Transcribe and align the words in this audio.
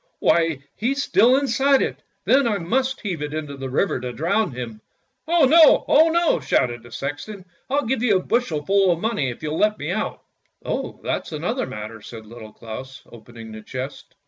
"Why, 0.19 0.63
he's 0.75 1.03
still 1.03 1.37
inside 1.37 1.83
it, 1.83 2.01
then 2.25 2.47
I 2.47 2.57
must 2.57 3.01
have 3.05 3.21
it 3.21 3.35
into 3.35 3.55
the 3.55 3.69
river 3.69 3.99
to 3.99 4.11
drown 4.11 4.51
him." 4.53 4.81
"Oh 5.27 5.45
no, 5.45 5.85
oh 5.87 6.09
no!" 6.09 6.39
shouted 6.39 6.81
the 6.81 6.91
sexton. 6.91 7.45
"I'll 7.69 7.85
give 7.85 8.01
you 8.01 8.17
a 8.17 8.23
bushel 8.23 8.65
full 8.65 8.89
of 8.91 8.99
money 8.99 9.29
if 9.29 9.43
you'll 9.43 9.59
let 9.59 9.77
me 9.77 9.91
out! 9.91 10.23
""Oh, 10.65 11.01
that's 11.03 11.31
another 11.33 11.67
matter," 11.67 12.01
said 12.01 12.25
Little 12.25 12.51
Claus, 12.51 13.03
opening 13.11 13.51
the 13.51 13.61
chest. 13.61 14.15